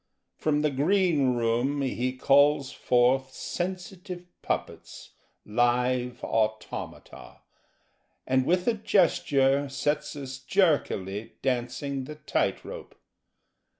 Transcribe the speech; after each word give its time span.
From 0.35 0.63
the 0.63 0.71
Green 0.71 1.35
Room 1.35 1.83
He 1.83 2.17
calls 2.17 2.69
us 2.71 2.73
forth, 2.73 3.31
Sensitive 3.33 4.25
puppets, 4.41 5.11
Live 5.45 6.23
automata, 6.23 7.41
And 8.25 8.43
with 8.47 8.67
a 8.67 8.73
gesture 8.73 9.69
Sets 9.69 10.15
us 10.15 10.39
jerkily 10.39 11.33
Dancing 11.43 12.05
the 12.05 12.15
tightrope. 12.15 12.95